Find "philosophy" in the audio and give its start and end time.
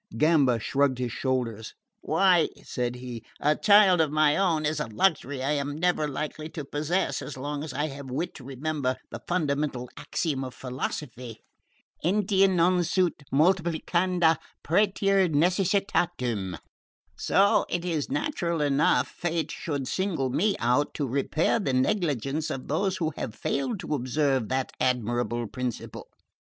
10.55-11.43